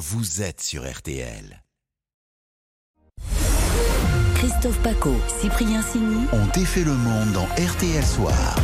[0.00, 1.62] vous êtes sur RTL.
[4.34, 6.24] Christophe Paco, Cyprien Sini.
[6.32, 8.56] On défait le monde dans RTL Soir.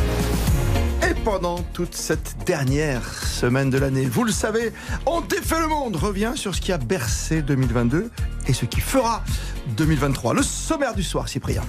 [1.07, 4.73] Et pendant toute cette dernière semaine de l'année, vous le savez,
[5.05, 8.09] On défait le monde revient sur ce qui a bercé 2022
[8.47, 9.23] et ce qui fera
[9.77, 10.33] 2023.
[10.33, 11.61] Le sommaire du soir, Cyprien.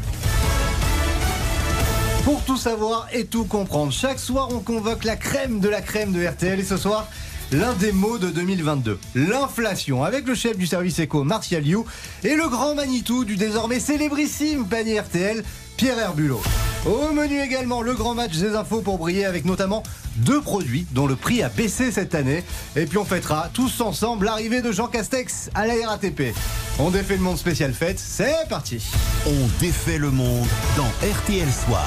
[2.25, 6.13] Pour tout savoir et tout comprendre, chaque soir on convoque la crème de la crème
[6.13, 7.07] de RTL et ce soir,
[7.53, 11.85] l'un des mots de 2022, l'inflation, avec le chef du service éco Martial You
[12.25, 15.43] et le grand Manitou du désormais célébrissime panier RTL,
[15.77, 16.43] Pierre Herbulot.
[16.87, 19.83] Au menu également le grand match des infos pour briller avec notamment
[20.17, 22.45] deux produits dont le prix a baissé cette année.
[22.77, 26.35] Et puis on fêtera tous ensemble l'arrivée de Jean Castex à la RATP.
[26.79, 28.85] On défait le monde spécial fête, c'est parti.
[29.27, 30.47] On défait le monde
[30.77, 31.87] dans RTL Soir.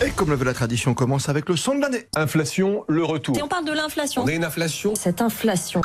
[0.00, 2.06] Et comme le veut la tradition, on commence avec le son de l'année.
[2.14, 3.36] Inflation, le retour.
[3.36, 4.22] Et on parle de l'inflation.
[4.22, 4.94] On a une inflation.
[4.94, 5.80] Cette inflation.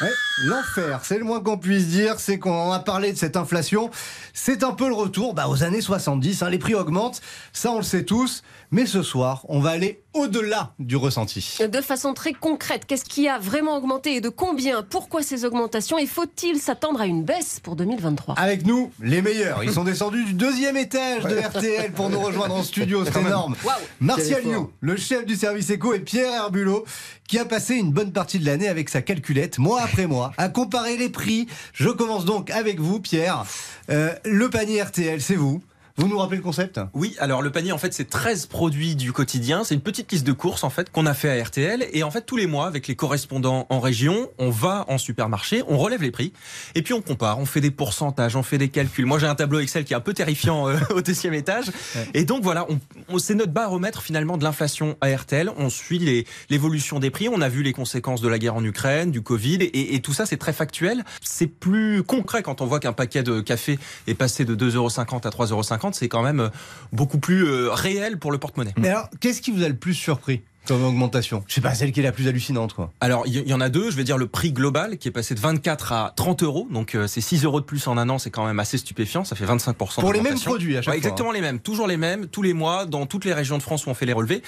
[0.00, 0.10] Ouais,
[0.44, 3.90] L'enfer, c'est le moins qu'on puisse dire, c'est qu'on a parlé de cette inflation.
[4.32, 7.20] C'est un peu le retour bah, aux années 70, hein, les prix augmentent,
[7.52, 11.58] ça on le sait tous, mais ce soir, on va aller au-delà du ressenti.
[11.60, 14.82] De façon très concrète, qu'est-ce qui a vraiment augmenté et de combien?
[14.82, 15.98] Pourquoi ces augmentations?
[15.98, 20.24] Et faut-il s'attendre à une baisse pour 2023 Avec nous, les meilleurs, ils sont descendus
[20.24, 23.56] du deuxième étage de RTL pour nous rejoindre en studio, c'est énorme.
[24.00, 26.84] Martial You, le chef du service éco, et Pierre Herbulot,
[27.28, 30.48] qui a passé une bonne partie de l'année avec sa calculette, mois après mois, à
[30.48, 31.46] comparer les prix.
[31.72, 33.44] Je commence donc avec vous, Pierre.
[33.90, 35.62] Euh, le panier RTL, c'est vous.
[35.98, 36.78] Vous nous rappelez le concept?
[36.92, 39.64] Oui, alors le panier, en fait, c'est 13 produits du quotidien.
[39.64, 41.86] C'est une petite liste de courses, en fait, qu'on a fait à RTL.
[41.94, 45.62] Et en fait, tous les mois, avec les correspondants en région, on va en supermarché,
[45.68, 46.34] on relève les prix.
[46.74, 49.06] Et puis, on compare, on fait des pourcentages, on fait des calculs.
[49.06, 51.70] Moi, j'ai un tableau Excel qui est un peu terrifiant euh, au deuxième étage.
[52.12, 55.50] Et donc, voilà, on, on- c'est notre baromètre, finalement, de l'inflation à RTL.
[55.56, 57.30] On suit les- l'évolution des prix.
[57.30, 59.54] On a vu les conséquences de la guerre en Ukraine, du Covid.
[59.62, 61.04] Et, et tout ça, c'est très factuel.
[61.22, 65.30] C'est plus concret quand on voit qu'un paquet de café est passé de 2,50€ à
[65.30, 65.85] 3,50€.
[65.94, 66.48] C'est quand même euh,
[66.92, 68.74] beaucoup plus euh, réel pour le porte-monnaie.
[68.76, 70.42] Mais alors, qu'est-ce qui vous a le plus surpris?
[70.66, 72.92] Comme augmentation Je sais pas, celle qui est la plus hallucinante, quoi.
[73.00, 73.90] Alors, il y, y en a deux.
[73.90, 76.66] Je vais dire le prix global qui est passé de 24 à 30 euros.
[76.70, 78.18] Donc, euh, c'est 6 euros de plus en un an.
[78.18, 79.24] C'est quand même assez stupéfiant.
[79.24, 81.08] Ça fait 25 Pour les mêmes produits à chaque Ouais, fois.
[81.08, 81.58] Exactement les mêmes.
[81.60, 84.06] Toujours les mêmes, tous les mois, dans toutes les régions de France où on fait
[84.06, 84.42] les relevés.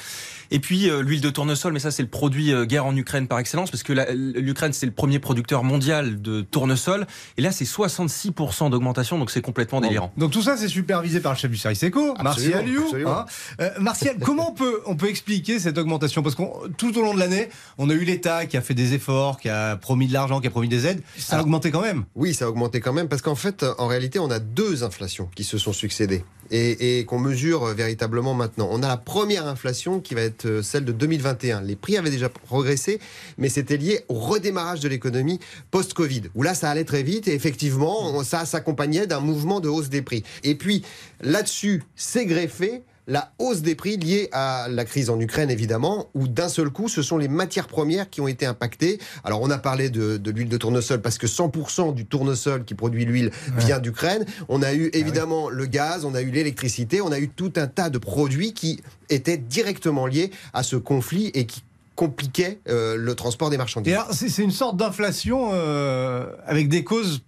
[0.51, 3.27] Et puis, euh, l'huile de tournesol, mais ça, c'est le produit euh, guerre en Ukraine
[3.29, 3.93] par excellence, parce que
[4.39, 7.07] l'Ukraine, c'est le premier producteur mondial de tournesol.
[7.37, 9.19] Et là, c'est 66% d'augmentation.
[9.19, 10.13] Donc, c'est complètement délirant.
[10.17, 12.83] Donc tout ça, c'est supervisé par le chef du service éco, Martial You.
[12.85, 13.19] absolument.
[13.21, 13.25] hein.
[13.61, 16.43] Euh, Martial, comment on peut, on peut expliquer cette augmentation Parce que
[16.77, 17.49] tout au long de l'année,
[17.79, 20.47] on a eu l'État qui a fait des efforts, qui a promis de l'argent, qui
[20.47, 21.03] a promis des aides.
[21.19, 22.05] Ça a Alors- augmenté quand même.
[22.15, 25.29] Oui, ça a augmenté quand même parce qu'en fait, en réalité, on a deux inflations
[25.35, 28.69] qui se sont succédées et, et qu'on mesure véritablement maintenant.
[28.71, 31.61] On a la première inflation qui va être euh, celle de 2021.
[31.63, 33.01] Les prix avaient déjà progressé,
[33.37, 37.35] mais c'était lié au redémarrage de l'économie post-Covid, où là, ça allait très vite et
[37.35, 40.23] effectivement, ça s'accompagnait d'un mouvement de hausse des prix.
[40.43, 40.83] Et puis,
[41.21, 46.29] là-dessus, s'est greffé la hausse des prix liée à la crise en Ukraine, évidemment, où
[46.29, 48.99] d'un seul coup, ce sont les matières premières qui ont été impactées.
[49.25, 52.75] Alors, on a parlé de, de l'huile de tournesol parce que 100% du tournesol qui
[52.75, 54.27] produit l'huile vient d'Ukraine.
[54.49, 57.67] On a eu évidemment le gaz, on a eu l'électricité, on a eu tout un
[57.67, 61.63] tas de produits qui étaient directement liés à ce conflit et qui
[61.99, 63.97] compliquaient euh, le transport des marchandises.
[64.13, 67.23] C'est une sorte d'inflation euh, avec des causes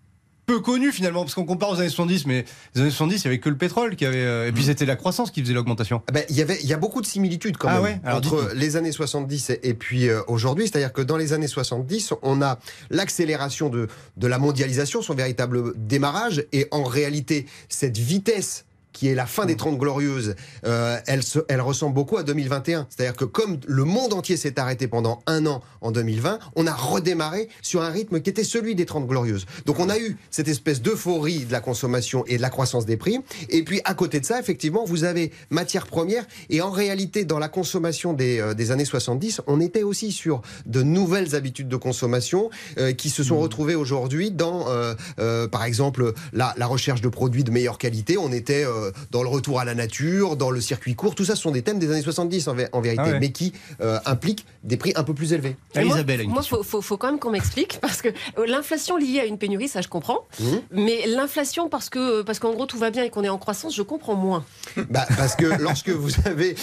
[0.51, 2.45] peu connues finalement, parce qu'on compare aux années 70, mais
[2.75, 4.17] les années 70, il n'y avait que le pétrole qui avait.
[4.19, 6.03] euh, et puis c'était la croissance qui faisait l'augmentation.
[6.09, 8.01] Ah ben, il y avait, il y a beaucoup de similitudes quand Ah même ouais
[8.05, 10.67] Alors entre les années 70 et, et puis euh, aujourd'hui.
[10.67, 12.59] C'est-à-dire que dans les années 70, on a
[12.91, 18.65] l'accélération de, de la mondialisation, son véritable démarrage, et en réalité, cette vitesse
[19.01, 20.35] qui est la fin des 30 glorieuses,
[20.67, 22.87] euh, elle, se- elle ressemble beaucoup à 2021.
[22.91, 26.75] C'est-à-dire que comme le monde entier s'est arrêté pendant un an en 2020, on a
[26.75, 29.47] redémarré sur un rythme qui était celui des 30 glorieuses.
[29.65, 32.99] Donc on a eu cette espèce d'euphorie de la consommation et de la croissance des
[32.99, 33.21] prix.
[33.49, 36.27] Et puis à côté de ça, effectivement, vous avez matières premières.
[36.51, 40.43] Et en réalité, dans la consommation des, euh, des années 70, on était aussi sur
[40.67, 44.67] de nouvelles habitudes de consommation euh, qui se sont retrouvées aujourd'hui dans,
[45.51, 48.19] par exemple, la, la recherche de produits de meilleure qualité.
[48.19, 48.67] On était
[49.11, 51.15] dans le retour à la nature, dans le circuit court.
[51.15, 53.21] Tout ça, ce sont des thèmes des années 70 en, en vérité, Ah ouais.
[53.21, 55.57] mais qui euh, impliquent des prix un peu plus élevés.
[55.75, 58.97] Et moi- une Moi, faut, faut, faut quand même qu'on m'explique parce que euh, l'inflation
[58.97, 60.27] liée à une pénurie, ça je comprends.
[60.41, 60.61] Mhm.
[60.73, 63.75] Mais l'inflation parce que parce qu'en gros tout va bien et qu'on est en croissance,
[63.75, 64.45] je comprends moins.
[64.91, 66.55] Bah, parce que lorsque vous avez...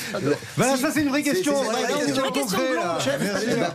[0.58, 1.54] Voilà, Si, ça c'est une vraie question.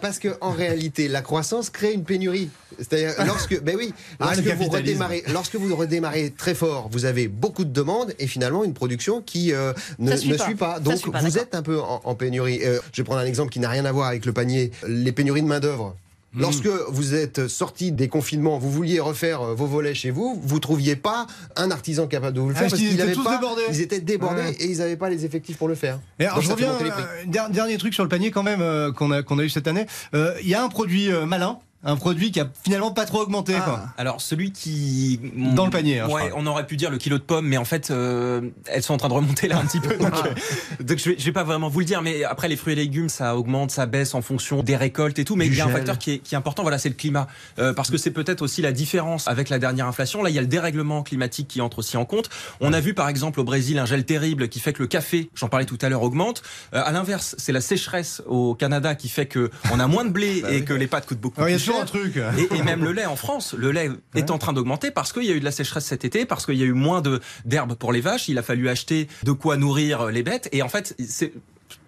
[0.01, 2.51] parce que en réalité, la croissance crée une pénurie.
[2.79, 7.29] C'est-à-dire lorsque, ben oui, Ah, lorsque vous redémarrez, lorsque vous redémarrez très fort, vous avez
[7.29, 10.45] beaucoup de demandes et finalement une production qui euh, ne, suit ne pas.
[10.45, 10.75] suit pas.
[10.75, 12.61] Ça Donc suit pas, vous êtes un peu en, en pénurie.
[12.65, 14.71] Euh, je vais prendre un exemple qui n'a rien à voir avec le panier.
[14.89, 15.95] Les pénuries de main d'œuvre.
[16.35, 20.61] Lorsque vous êtes sorti des confinements, vous vouliez refaire euh, vos volets chez vous, vous
[20.61, 21.27] trouviez pas
[21.57, 23.63] un artisan capable de vous le Ah, faire parce parce qu'ils étaient pas, débordés.
[23.69, 24.53] ils étaient débordés Ouais.
[24.59, 26.01] et ils n'avaient pas les effectifs pour le faire.
[26.19, 29.11] Et alors, Donc je reviens, euh, dernier truc sur le panier quand même euh, qu'on
[29.11, 29.85] a, qu'on a eu cette année.
[30.15, 33.21] Euh, Il y a un produit euh, malin, un produit qui a finalement pas trop
[33.23, 33.55] augmenté.
[33.57, 33.61] Ah.
[33.61, 33.85] quoi.
[33.99, 37.23] Alors celui qui Dans le panier, hein, ouais, on aurait pu dire le kilo de
[37.23, 39.97] pommes, mais en fait euh, elles sont en train de remonter là un petit peu.
[39.97, 42.57] Donc, euh, donc je, vais, je vais pas vraiment vous le dire, mais après les
[42.57, 45.35] fruits et légumes ça augmente, ça baisse en fonction des récoltes et tout.
[45.35, 46.95] Mais Du il y a un facteur qui est, qui est important, voilà, c'est le
[46.95, 47.27] climat,
[47.59, 50.23] Euh, parce que c'est peut-être aussi la différence avec la dernière inflation.
[50.23, 52.29] Là il y a le dérèglement climatique qui entre aussi en compte.
[52.61, 55.31] On a vu par exemple au Brésil un gel terrible qui fait que le café,
[55.35, 56.43] j'en parlais tout à l'heure, augmente.
[56.75, 60.11] Euh, à l'inverse, c'est la sécheresse au Canada qui fait que on a moins de
[60.11, 61.83] blé et que les pâtes coûtent beaucoup Alors, plus cher.
[61.83, 62.17] un truc.
[62.17, 65.25] Et, et même le lait en France, le lait est en train d'augmenter parce qu'il
[65.25, 67.03] y a eu de la sécheresse cet été, parce qu'il y a eu moins
[67.45, 70.69] d'herbe pour les vaches, il a fallu acheter de quoi nourrir les bêtes, et en
[70.69, 71.33] fait, c'est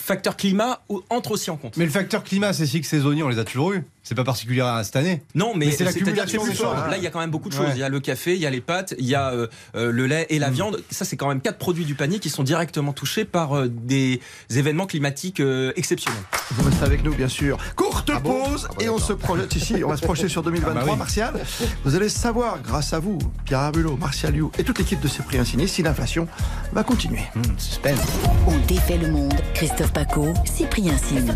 [0.04, 0.80] facteur climat
[1.10, 1.76] entre aussi en compte.
[1.76, 3.84] Mais le facteur climat, c'est cycles saisonniers, on les a toujours eu.
[4.02, 5.22] C'est pas particulier à cette année.
[5.34, 6.50] Non, mais, Mais c'est l'accumulation que.
[6.90, 7.70] Là, il y a quand même beaucoup de choses.
[7.72, 9.46] Il y a le café, il y a les pâtes, il y a euh,
[9.76, 10.82] euh, le lait et la viande.
[10.90, 14.20] Ça, c'est quand même quatre produits du panier qui sont directement touchés par euh, des
[14.50, 16.20] événements climatiques euh, exceptionnels.
[16.50, 17.56] Vous restez avec nous, bien sûr.
[17.76, 19.82] Courte Ah bon pause Ah bon, et on se projette ici.
[19.82, 20.98] On va se projeter sur 2023, Ah bah oui.
[20.98, 21.40] Martial.
[21.86, 25.46] Vous allez savoir, grâce à vous, Pierre Arbulot, Martial You et toute l'équipe de Cyprien
[25.46, 26.28] Signé, si l'inflation
[26.74, 27.22] va continuer.
[27.56, 28.00] suspense.
[28.46, 29.32] On défait le monde.
[29.54, 31.30] Christophe Paco, Cyprien Sini.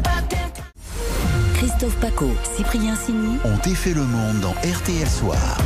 [1.54, 3.38] Christophe Paco, Cyprien Sini.
[3.44, 5.58] On défait le monde dans RTL Soir.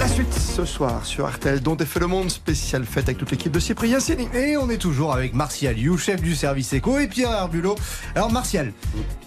[0.00, 3.52] La suite ce soir sur RTL, dont défait le monde, spécial fête avec toute l'équipe
[3.52, 4.28] de Cyprien Signé.
[4.34, 7.76] Et on est toujours avec Martial You, chef du service éco, et Pierre Herbulot.
[8.14, 8.72] Alors Martial,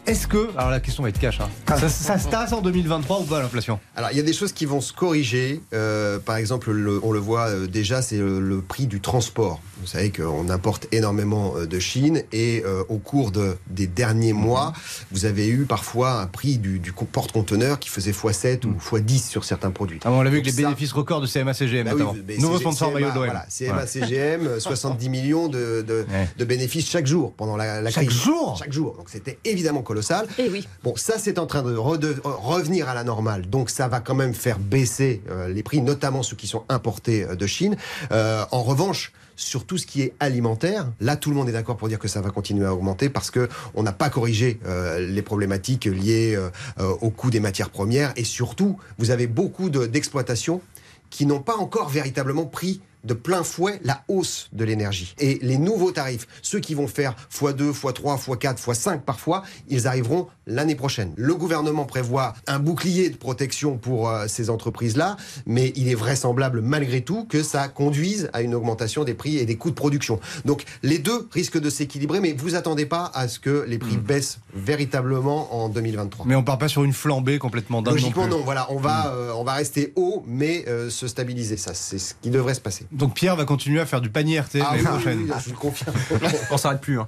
[0.07, 0.49] est-ce que...
[0.57, 1.39] Alors la question va être cash.
[1.41, 1.49] hein.
[1.77, 3.79] Ça, ça se tasse en 2023 ou pas l'inflation?
[3.95, 5.61] Alors, il y a des choses qui vont se corriger.
[5.73, 9.61] Euh, par exemple, le- on le voit euh, déjà, c'est le, le prix du transport.
[9.79, 14.33] Vous savez qu'on importe énormément euh, de Chine et euh, au cours de, des derniers
[14.33, 14.73] mois,
[15.11, 19.27] vous avez eu parfois un prix du, du co- porte-conteneur qui faisait x7 ou x10
[19.29, 19.99] sur certains produits.
[20.03, 22.57] Ah bon, On l'a vu Donc avec les bénéfices records de CMA-CGM Bah oui, Nouveau
[22.59, 23.25] sponsor CMA, maillot de l'OM.
[23.25, 23.87] Voilà, CMA, Ouais.
[23.87, 26.29] CGM, euh, 70 millions de, de, Ouais.
[26.37, 28.21] de bénéfices chaque jour pendant la, la Chaque crise.
[28.21, 28.95] jour Chaque jour.
[28.97, 30.27] Donc c'était évidemment colossal.
[30.37, 30.67] Et oui.
[30.83, 34.15] Bon, ça c'est en train de rede- revenir à la normale, donc ça va quand
[34.15, 37.75] même faire baisser euh, les prix, notamment ceux qui sont importés euh, de Chine.
[38.11, 41.77] Euh, en revanche, sur tout ce qui est alimentaire, là tout le monde est d'accord
[41.77, 44.99] pour dire que ça va continuer à augmenter parce que on n'a pas corrigé euh,
[44.99, 46.49] les problématiques liées euh,
[46.79, 48.13] euh, au coût des matières premières.
[48.15, 50.61] Et surtout vous avez beaucoup de- d'exploitations
[51.09, 55.15] qui n'ont pas encore véritablement pris de plein fouet la hausse de l'énergie.
[55.19, 60.27] Et les nouveaux tarifs, ceux qui vont faire x2, x3, x4, x5 parfois, ils arriveront
[60.47, 61.13] l'année prochaine.
[61.15, 66.61] Le gouvernement prévoit un bouclier de protection pour euh, ces entreprises-là, mais il est vraisemblable
[66.61, 70.19] malgré tout que ça conduise à une augmentation des prix et des coûts de production.
[70.45, 73.97] Donc les deux risquent de s'équilibrer, mais vous attendez pas à ce que les prix
[73.97, 76.25] baissent véritablement en 2023.
[76.25, 79.13] Mais on part pas sur une flambée complètement dingue Logiquement non, non, voilà, on va,
[79.13, 81.57] euh, on va rester haut, mais euh, se stabiliser.
[81.57, 82.85] Ça, c'est ce qui devrait se passer.
[82.93, 85.19] Donc Pierre va continuer à faire du panier RTL l'année oui, prochaine.
[85.27, 85.95] oui, je le confirme.
[86.51, 86.99] On s'arrête plus.
[86.99, 87.07] Hein.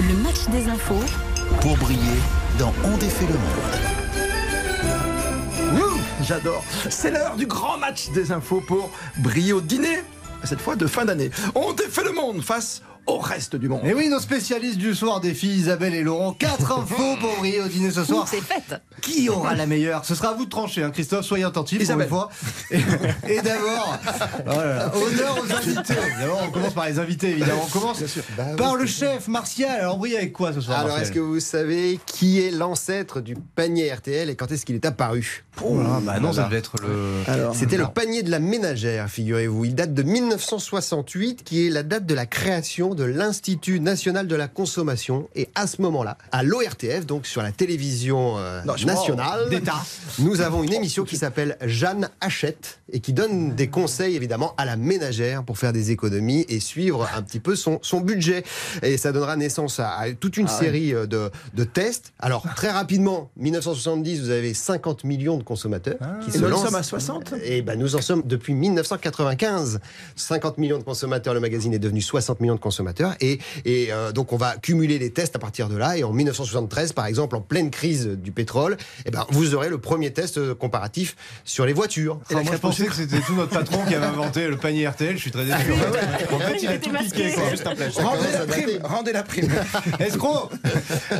[0.00, 1.02] Le match des infos
[1.60, 2.18] Pour briller
[2.58, 3.42] dans On défait le monde.
[5.82, 6.62] Ouh, J'adore.
[6.90, 10.02] C'est l'heure du grand match des infos pour briller au dîner,
[10.44, 11.30] cette fois de fin d'année.
[11.54, 12.82] On défait le monde face
[13.12, 13.80] au reste du monde.
[13.84, 17.60] Et oui, nos spécialistes du soir des filles, Isabelle et Laurent, quatre infos pour briller
[17.60, 18.26] au dîner ce soir.
[18.28, 18.80] C'est fête.
[19.00, 20.04] Qui aura la meilleure?
[20.04, 22.08] Ce sera à vous de trancher, hein, Christophe, soyez attentifs Isabelle.
[22.08, 22.30] pour
[22.70, 23.28] une fois.
[23.28, 23.98] Et, et d'abord,
[24.46, 25.94] oh là là, honneur aux invités.
[26.20, 27.62] D'abord, on commence par les invités, évidemment.
[27.66, 28.00] On commence
[28.36, 29.80] Bah oui, par le chef, Martial.
[29.80, 33.34] Alors, brille avec quoi ce soir Alors, est-ce que vous savez qui est l'ancêtre du
[33.34, 35.44] panier RTL et quand est-ce qu'il est apparu?
[35.62, 37.24] Oh là, bah non, ça devait être le.
[37.54, 39.64] C'était le panier de la ménagère, figurez-vous.
[39.66, 44.36] Il date de 1968, qui est la date de la création de l'Institut national de
[44.36, 45.28] la consommation.
[45.34, 49.82] Et à ce moment-là, à l'ORTF, donc sur la télévision euh, Non, nationale, d'État.
[50.18, 54.64] nous avons une émission qui s'appelle Jeanne Achète et qui donne des conseils évidemment à
[54.64, 58.44] la ménagère pour faire des économies et suivre un petit peu son, son budget.
[58.82, 62.12] Et ça donnera naissance à, à toute une série euh, de, de tests.
[62.18, 66.50] Alors très rapidement, 1970, vous avez 50 millions de consommateurs qui Et se nous en
[66.50, 66.64] lancent.
[66.66, 69.80] sommes à 60 Et ben nous en sommes depuis 1995.
[70.16, 72.81] 50 millions de consommateurs, le magazine est devenu 60 millions de consommateurs.
[73.20, 75.96] Et, et euh, donc on va cumuler les tests à partir de là.
[75.96, 79.78] Et en 1973, par exemple, en pleine crise du pétrole, eh ben, vous aurez le
[79.78, 82.20] premier test euh, comparatif sur les voitures.
[82.30, 84.86] Et Ah, moi, je pensais que c'était tout notre patron qui avait inventé le panier
[84.88, 85.16] RTL.
[85.16, 85.72] Je suis très déçu.
[86.32, 87.32] En fait, il a tout piqué.
[87.50, 87.74] Juste un.
[88.02, 89.48] Rendez la prime, rendez la prime.
[89.98, 90.50] Escroc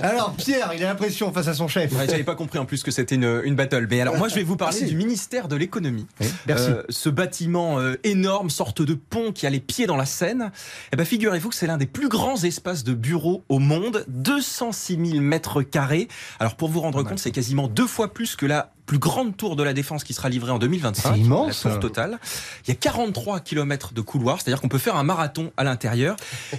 [0.03, 1.93] Alors, Pierre, il a l'impression face à son chef.
[1.93, 3.87] Ouais, J'avais pas compris en plus que c'était une, une battle.
[3.91, 4.85] Mais alors moi je vais vous parler Si.
[4.87, 6.07] du ministère de l'économie.
[6.47, 6.71] merci.
[6.71, 10.51] Euh, ce bâtiment euh, énorme, sorte de pont qui a les pieds dans la Seine.
[10.93, 15.11] Eh ben figurez-vous que c'est l'un des plus grands espaces de bureaux au monde, 206
[15.13, 16.09] 000 mètres carrés.
[16.41, 19.57] Alors pour vous rendre compte, c'est quasiment deux fois plus que la plus grande tour
[19.57, 21.15] de la défense qui sera livrée en 2025.
[21.15, 21.65] C'est immense.
[21.65, 22.19] La tour totale.
[22.67, 26.17] Il y a 43 km de couloirs, c'est-à-dire qu'on peut faire un marathon à l'intérieur.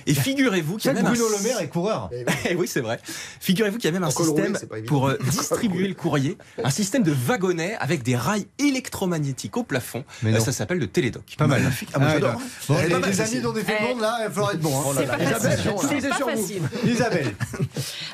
[0.08, 1.38] Et figurez-vous qu'il y a même Bruno un...
[1.38, 2.10] Le Maire est coureur.
[2.50, 3.00] Eh oui, c'est vrai.
[3.40, 7.04] Figurez-vous qu'il y a même un En système pour euh, distribuer le courrier, un système
[7.04, 10.04] de wagonnets avec des rails électromagnétiques au plafond.
[10.22, 11.24] Mais Euh, ça s'appelle le télédoc.
[11.38, 11.62] Pas mal.
[11.94, 12.42] Ah, Ah, j'adore.
[12.68, 13.84] Bon, les, les amis dont le Eh.
[13.88, 14.78] monde, là, il falloir être bon.
[14.80, 14.94] hein.
[14.98, 15.72] C'est pas Isabelle, facile.
[15.76, 15.90] on l'a.
[16.02, 16.62] C'est pas facile.
[16.86, 17.36] Isabelle.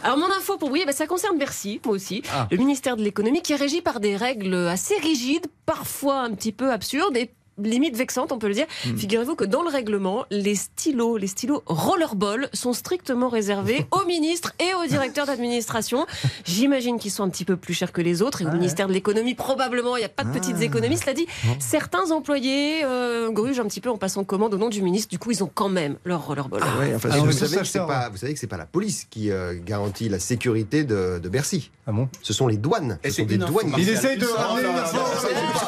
[0.03, 2.21] Alors mon info pour vous, eh ben, ça concerne Bercy, moi aussi.
[2.31, 2.47] Ah.
[2.51, 6.51] Le ministère de l'économie qui est régi par des règles assez rigides, parfois un petit
[6.51, 7.31] peu absurdes et
[7.63, 8.65] limite vexantes, on peut le dire.
[8.85, 8.95] Hmm.
[8.97, 14.53] Figurez-vous que dans le règlement, les stylos, les stylos rollerball sont strictement réservés aux ministres
[14.59, 16.05] et aux directeurs d'administration.
[16.45, 18.93] J'imagine qu'ils sont un petit peu plus chers que les autres et au ministère de
[18.93, 20.63] l'économie probablement il n'y a pas de petites Ah.
[20.63, 20.97] économies.
[20.97, 21.27] Cela dit,
[21.59, 25.09] certains employés euh, grugent un petit peu en passant commande au nom du ministre.
[25.09, 26.61] Du coup, ils ont quand même leur rollerball.
[26.63, 29.05] Ah ouais, enfin, Ah, vous, savez ça, pas, vous savez que c'est pas la police
[29.09, 31.71] qui euh, garantit la sécurité de, de Bercy.
[31.87, 32.99] Ah bon Ce sont les douanes.
[33.03, 33.73] Ce sont des une info, douaniers.
[33.77, 33.95] Il Martial.
[33.95, 34.63] essaye de ramener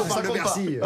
[0.08, 0.78] compte Bercy.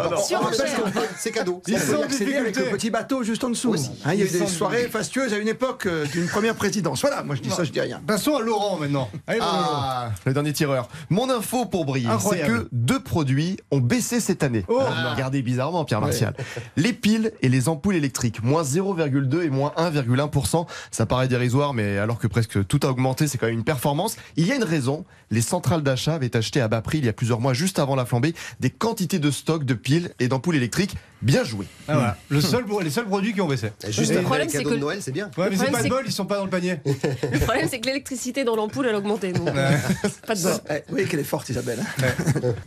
[1.18, 1.62] C'est cadeau.
[1.66, 2.70] Ils sont y en accéder avec difficulté.
[2.70, 3.70] le petit bateau juste en dessous.
[3.70, 3.90] Aussi.
[4.04, 4.98] Hein, il y a eu des soirées difficulté.
[4.98, 7.00] fastueuses à une époque euh, d'une première présidence.
[7.00, 8.00] Voilà, moi je dis ça, je dis rien.
[8.06, 9.10] Passons à Laurent maintenant.
[9.26, 9.52] Allez, Laurent.
[9.52, 10.88] Ah, le dernier tireur.
[11.10, 14.64] Mon info pour briller, c'est que deux produits ont baissé cette année.
[14.68, 14.80] Oh.
[14.80, 16.34] Me regardez bizarrement, Pierre Martial.
[16.76, 20.66] Les piles et les ampoules électriques, moins 0,2 et moins 1,1%.
[20.90, 24.16] Ça paraît dérisoire, mais alors que presque tout a augmenté, c'est quand même une performance.
[24.36, 25.04] Il y a une raison.
[25.30, 27.96] Les centrales d'achat avaient acheté à bas prix il y a plusieurs mois, juste avant
[27.96, 30.85] la flambée, des quantités de stock de piles et d'ampoules électriques.
[31.22, 31.66] Bien joué.
[31.88, 32.16] Ah, voilà.
[32.28, 33.72] Le seul, les seuls produits qui ont baissé.
[33.88, 35.30] Juste Le après problème, les c'est cadeaux que- de Noël, c'est bien.
[35.38, 36.78] Ouais, mais c'est pas de bol, ils sont pas dans le panier.
[36.84, 39.32] Le problème, c'est que l'électricité dans l'ampoule, elle a augmenté.
[39.32, 39.46] Donc,
[40.26, 40.52] pas de bol.
[40.70, 41.82] Eh, oui, qu'elle est forte, Isabelle.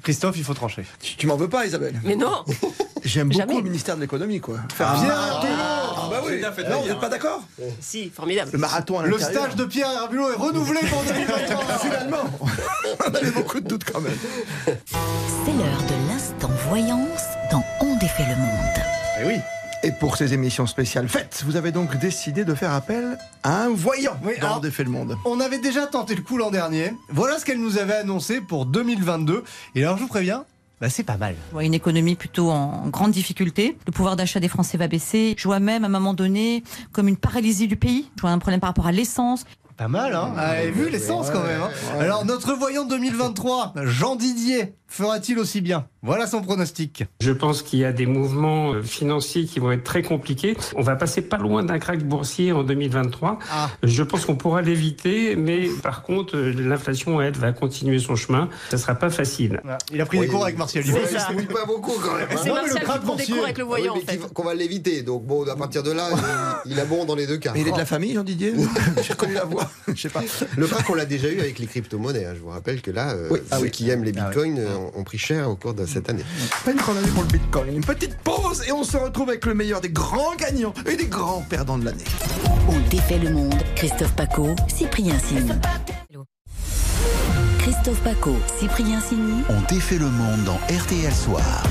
[0.04, 0.84] Christophe, il faut trancher.
[1.00, 2.44] Tu, tu m'en veux pas, Isabelle Mais non
[3.06, 3.56] J'aime beaucoup Jamais.
[3.56, 4.58] le ministère de l'économie, quoi.
[4.74, 6.42] Faire Bien, Ah, bah oui.
[6.70, 7.44] Non, vous n'êtes pas d'accord
[7.80, 8.50] Si, formidable.
[8.52, 11.78] Le marathon à Le stage de Pierre Herbulot est renouvelé pour 2023.
[11.80, 12.40] Finalement,
[13.00, 14.18] on avait beaucoup de doutes quand même.
[14.66, 18.84] C'est l'heure de l'instant voyance dans On défait le monde.
[19.22, 19.36] Eh oui.
[19.84, 23.70] Et pour ces émissions spéciales faites, vous avez donc décidé de faire appel à un
[23.70, 25.16] voyant Oui, dans alors- Défait le Monde.
[25.26, 26.94] On avait déjà tenté le coup l'an dernier.
[27.10, 29.44] Voilà ce qu'elle nous avait annoncé pour 2022.
[29.76, 30.44] Et alors, je vous préviens,
[30.82, 31.36] bah, c'est pas mal.
[31.50, 33.78] Je vois une économie plutôt en grande difficulté.
[33.86, 35.36] Le pouvoir d'achat des Français va baisser.
[35.38, 38.10] Je vois même à un moment donné comme une paralysie du pays.
[38.18, 39.46] Je vois un problème par rapport à l'essence.
[39.80, 41.62] Pas mal, hein Vous avez vu l'essence quand même.
[41.62, 41.70] hein
[42.02, 45.86] Alors, notre voyant 2023, Jean Didier, fera-t-il aussi bien?
[46.04, 47.06] Voilà son pronostic.
[47.22, 50.58] Je pense qu'il y a des mouvements euh, financiers qui vont être très compliqués.
[50.76, 53.40] On va passer pas loin d'un crack boursier en 2023.
[53.52, 53.70] Ah.
[53.84, 58.50] Je pense qu'on pourra l'éviter, mais par contre, euh, l'inflation, elle, va continuer son chemin.
[58.72, 59.62] Ça sera pas facile.
[59.94, 60.26] Il a pris Oui.
[60.26, 60.84] des cours avec Martial.
[60.86, 61.32] Ouais, C'est il ça.
[61.32, 62.28] mouille pas beaucoup quand même.
[62.32, 62.36] hein.
[62.44, 63.34] C'est Martial qui prend des boursier.
[63.36, 64.34] cours avec le Oui, voyant, mais en fait.
[64.34, 65.04] qu'on va l'éviter.
[65.04, 66.10] Donc bon, à partir de là,
[66.66, 67.52] il, il a bon dans les deux cas.
[67.54, 68.54] Mais il est de la famille, Jean Didier?
[69.04, 69.69] J'ai reconnu la voix.
[69.88, 70.22] Je sais pas.
[70.58, 72.26] Le crack, on l'a déjà eu avec les crypto-monnaies.
[72.26, 72.34] hein.
[72.36, 73.40] Je vous rappelle que là, euh, Oui.
[73.52, 73.72] Ah ceux oui.
[73.72, 74.26] qui aiment les Ah oui.
[74.28, 76.24] bitcoins euh, ont pris cher au cours de cette année.
[76.66, 77.76] Peine qu'on a pour le Bitcoin.
[77.76, 81.08] Une petite pause et on se retrouve avec le meilleur des grands gagnants et des
[81.08, 82.04] grands perdants de l'année.
[82.68, 83.56] On défait le monde.
[83.76, 85.50] Christophe Paco, Cyprien Sini.
[87.60, 89.44] Christophe Paco, Cyprien Sini.
[89.50, 91.64] On défait le monde dans RTL Soir.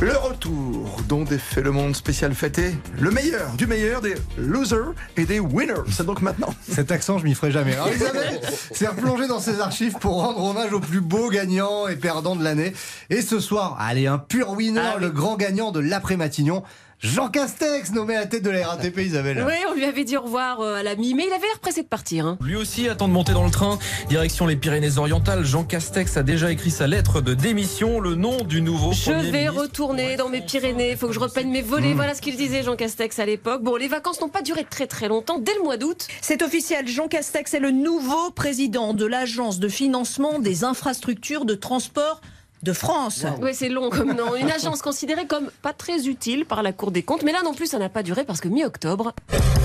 [0.00, 5.24] Le retour dont défait le monde spécial fêté, le meilleur du meilleur des losers et
[5.24, 5.72] des winners.
[5.90, 6.52] C'est donc maintenant.
[6.68, 7.74] Cet accent, je m'y ferai jamais.
[7.74, 8.40] Alors, Isabelle
[8.72, 12.44] s'est replongée dans ses archives pour rendre hommage aux plus beaux gagnants et perdants de
[12.44, 12.74] l'année.
[13.08, 15.02] Et ce soir, allez, un pur winner, Ah oui.
[15.04, 16.64] le grand gagnant de l'après-Matignon,
[17.04, 19.44] Jean Castex, nommé à la tête de la RATP, Isabelle.
[19.46, 21.58] Oui, on lui avait dit au revoir euh, à la mi, mais il avait l'air
[21.60, 22.24] pressé de partir.
[22.26, 22.38] hein.
[22.40, 23.78] Lui aussi attend de monter dans le train.
[24.08, 28.62] Direction les Pyrénées-Orientales, Jean Castex a déjà écrit sa lettre de démission, le nom du
[28.62, 29.60] nouveau Je Premier vais ministre.
[29.60, 31.92] retourner dans mes Pyrénées, il faut que je repeigne mes volets.
[31.92, 31.96] Mmh.
[31.96, 33.62] Voilà ce qu'il disait Jean Castex à l'époque.
[33.62, 35.38] Bon, les vacances n'ont pas duré très très longtemps.
[35.38, 39.68] Dès le mois d'août, C'est officiel, Jean Castex est le nouveau président de l'Agence de
[39.68, 42.22] financement des infrastructures de transport
[42.64, 43.24] de France.
[43.42, 44.34] Oui, c'est long comme nom.
[44.34, 47.22] Une agence considérée comme pas très utile par la Cour des comptes.
[47.22, 49.12] Mais là non plus, ça n'a pas duré parce que mi-octobre,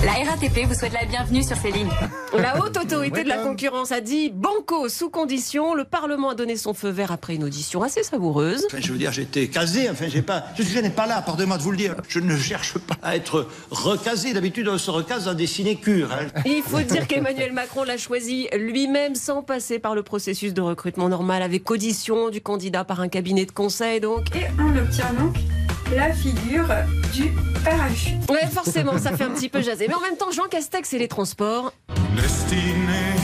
[0.04, 1.88] La RATP vous souhaite la bienvenue sur ces lignes.
[2.38, 5.74] la haute autorité de la concurrence a dit banco sous condition.
[5.74, 8.64] Le Parlement a donné son feu vert après une audition assez savoureuse.
[8.66, 11.56] Enfin, je veux dire, j'étais casé, enfin, j'ai pas, je je n'ai pas là, pardonnez-moi
[11.58, 11.96] de vous le dire.
[12.08, 14.32] Je ne cherche pas à être recasé.
[14.34, 16.12] D'habitude, on se recase dans des sinécures.
[16.12, 16.26] hein.
[16.44, 21.08] Il faut dire qu'Emmanuel Macron l'a choisi lui-même sans passer par le processus de recrutement
[21.08, 24.34] normal avec audition du candidat par un cabinet de conseil donc.
[24.34, 25.36] Et on obtient donc
[25.94, 26.66] la figure
[27.12, 27.30] du
[27.62, 28.28] parachute.
[28.28, 29.86] Ouais, forcément, ça fait un petit peu jaser.
[29.86, 31.72] Mais en même temps, Jean Castex et les transports.
[32.16, 33.19] Destiné,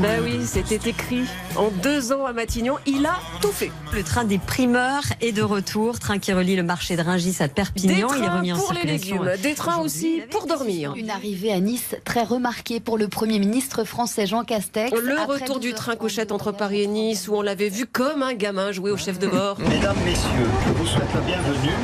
[0.00, 1.24] Bah oui, c'était écrit.
[1.56, 3.70] En deux ans à Matignon, il a tout fait.
[3.92, 5.98] Le train des primeurs est de retour.
[5.98, 8.08] Train qui relie le marché de Rungis à Des Perpignan.
[8.16, 9.22] il est remis en pour les circulation.
[9.22, 10.94] légumes, des trains aussi pour dormir.
[10.96, 14.90] Une arrivée à Nice très remarquée pour le Premier ministre français Jean Castex.
[14.92, 17.86] Le Après retour du 12 train couchette entre Paris et Nice, où on l'avait vu
[17.86, 19.58] comme un gamin jouer au chef de bord.
[19.60, 21.74] Mesdames, Messieurs, je vous souhaite la bienvenue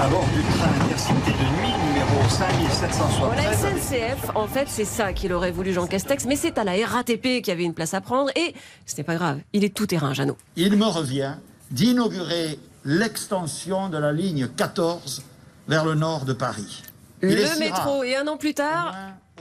[0.00, 1.74] à bord du train intercité de nuit
[2.28, 3.56] numéro Bon, la 5773.
[3.56, 7.40] SNCF, en fait, c'est ça qu'il aurait voulu Jean Castex, mais c'est à la RATP
[7.42, 8.54] qui avait une place à prendre, et
[8.86, 10.36] ce n'est pas grave, il est tout terrain, Jeannot.
[10.56, 11.34] Il me revient
[11.70, 15.22] d'inaugurer l'extension de la ligne 14
[15.68, 16.82] vers le nord de Paris.
[17.22, 18.94] Il Le métro, et un an plus tard,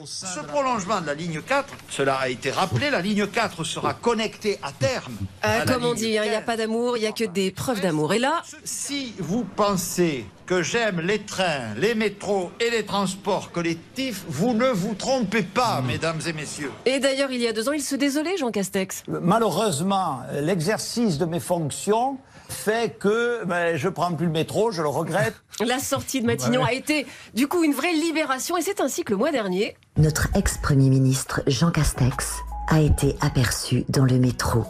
[0.05, 4.59] Ce prolongement de la ligne 4, cela a été rappelé, la ligne 4 sera connectée
[4.63, 5.13] à terme.
[5.43, 7.23] euh, à comme on dit, hein, il n'y a pas d'amour, il n'y a que
[7.25, 8.13] des preuves d'amour.
[8.13, 14.23] Et là, Si vous pensez que j'aime les trains, les métros et les transports collectifs,
[14.29, 16.71] vous ne vous trompez pas, mesdames et messieurs.
[16.85, 19.03] et d'ailleurs, il y a deux ans, il se désolait, Jean Castex.
[19.09, 22.17] Malheureusement, l'exercice de mes fonctions
[22.49, 25.35] fait que ben, je prends plus le métro, je le regrette.
[25.65, 29.11] La sortie de Matignon a été, du coup, une vraie libération, et c'est ainsi que
[29.11, 34.65] le mois dernier, Notre ex-premier ministre Jean Castex a été aperçu dans le métro.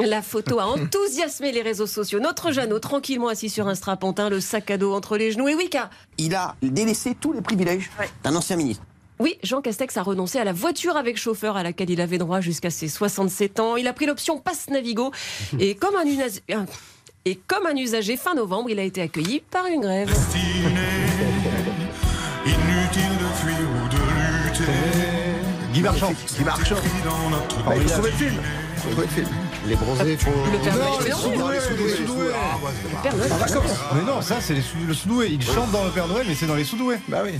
[0.00, 2.20] La photo a enthousiasmé les réseaux sociaux.
[2.20, 5.48] Notre Jeannot, tranquillement assis sur un strapontin, le sac à dos entre les genoux.
[5.48, 5.88] Et oui, car
[6.18, 7.90] Il a délaissé tous les privilèges
[8.22, 8.84] d'un ancien ministre.
[9.18, 12.40] Oui, Jean Castex a renoncé à la voiture avec chauffeur à laquelle il avait droit
[12.40, 13.76] jusqu'à ses 67 ans.
[13.76, 15.10] Il a pris l'option Passe Navigo.
[15.58, 16.66] Et comme un, unas- un-
[17.24, 20.08] et comme un usager, fin novembre, il a été accueilli par une grève.
[25.78, 26.12] Guy Marchand.
[26.36, 26.74] Guy Marchand.
[27.64, 28.34] Ah, il faut le film.
[28.84, 29.28] Il faut le film.
[29.64, 30.32] Les bronzés font.
[30.52, 33.32] Le Père Non, Noël, les.
[33.32, 33.78] En vacances.
[33.94, 35.28] Mais ça c'est le Soudoué.
[35.30, 36.98] Il chante dans le Père Noël, mais c'est dans les Soudoués.
[37.06, 37.38] Bah oui.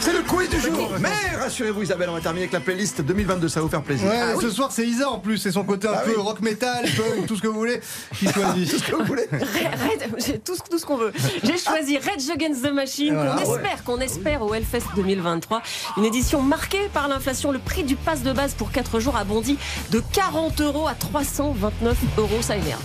[0.00, 0.90] C'est le quiz du jour.
[1.00, 3.48] Mais rassurez-vous, Isabelle, on va terminer avec la playlist 2022.
[3.48, 4.06] Ça va vous faire plaisir.
[4.08, 4.42] Ouais, Ah oui.
[4.44, 6.16] ce soir c'est Isa en plus, c'est son côté un Ah peu oui.
[6.22, 7.80] rock metal, punk, tout ce que vous voulez,
[8.16, 8.70] qui choisit.
[8.70, 9.26] Tout ce que vous voulez.
[9.32, 11.12] Red- j'ai tout, ce- tout ce qu'on veut.
[11.42, 13.34] J'ai choisi Rage Against the Machine, Voilà.
[13.36, 15.62] qu'on espère, qu'on espère au Hellfest 2023.
[15.96, 17.50] Une édition marquée par l'inflation.
[17.52, 19.58] Le prix du pass de base pour 4 jours a bondi
[19.90, 22.42] de 40 euros à 329 euros.
[22.42, 22.80] Ça énerve.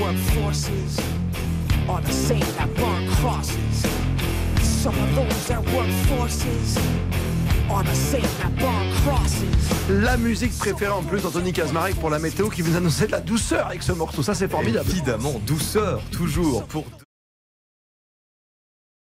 [0.00, 1.00] Those that work forces
[1.88, 3.86] are the same that burn crosses.
[4.62, 6.78] Some of those that work forces
[7.70, 9.70] are the same that burn crosses.
[9.88, 13.20] La musique préférée en plus d'Anthony Kazmarek pour la météo qui vous annonçait de la
[13.20, 14.22] douceur avec ce morceau.
[14.22, 14.88] Ça, c'est formidable.
[14.90, 16.64] Évidemment, douceur, toujours.
[16.64, 16.84] Pour